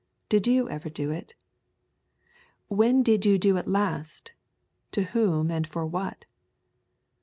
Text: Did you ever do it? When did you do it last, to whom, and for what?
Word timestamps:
Did 0.29 0.47
you 0.47 0.67
ever 0.67 0.89
do 0.89 1.11
it? 1.11 1.35
When 2.69 3.03
did 3.03 3.23
you 3.23 3.37
do 3.37 3.55
it 3.57 3.67
last, 3.67 4.31
to 4.93 5.03
whom, 5.03 5.51
and 5.51 5.67
for 5.67 5.85
what? 5.85 6.25